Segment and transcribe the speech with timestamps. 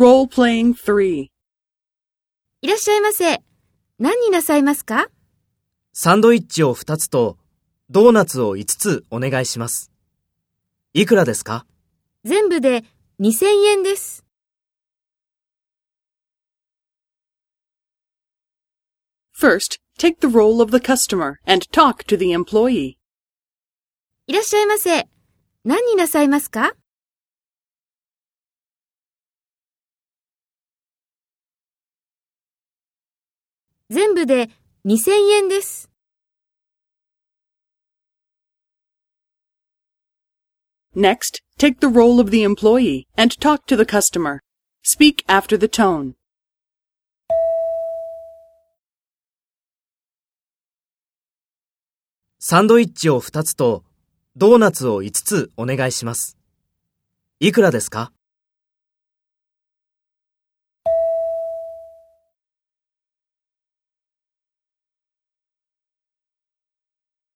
[0.00, 1.28] Role playing 3.
[2.62, 3.42] いらっしゃいませ。
[3.98, 5.08] 何になさいますか？
[5.92, 7.36] サンドイッチを2つと
[7.90, 9.92] ドーナツを5つお願いします。
[10.94, 11.66] いくらですか？
[12.24, 12.82] 全部で
[13.20, 14.24] 2000円です。
[19.38, 22.94] First, take the role of the customer and talk to the employee.
[24.26, 25.06] いらっしゃいませ。
[25.66, 26.72] 何になさいますか？
[33.90, 34.48] 全部で
[34.86, 35.90] 2000円です。
[40.96, 44.40] Next, take the role of the employee and talk to the customer.
[44.84, 46.14] Speak after the tone.
[52.38, 53.84] サンドイッチを2つと
[54.36, 56.38] ドーナツを5つお願いします。
[57.40, 58.12] いくらですか